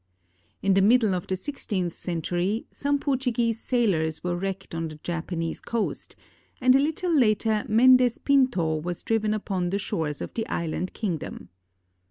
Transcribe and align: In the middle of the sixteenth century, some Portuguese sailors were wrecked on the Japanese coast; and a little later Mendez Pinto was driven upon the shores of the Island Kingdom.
In 0.63 0.73
the 0.73 0.81
middle 0.81 1.13
of 1.13 1.27
the 1.27 1.35
sixteenth 1.35 1.93
century, 1.93 2.65
some 2.71 2.97
Portuguese 2.97 3.59
sailors 3.59 4.23
were 4.23 4.35
wrecked 4.35 4.73
on 4.73 4.87
the 4.87 4.99
Japanese 5.03 5.61
coast; 5.61 6.15
and 6.59 6.73
a 6.73 6.79
little 6.79 7.15
later 7.15 7.63
Mendez 7.67 8.17
Pinto 8.17 8.77
was 8.77 9.03
driven 9.03 9.31
upon 9.31 9.69
the 9.69 9.77
shores 9.77 10.19
of 10.19 10.33
the 10.33 10.47
Island 10.47 10.93
Kingdom. 10.93 11.49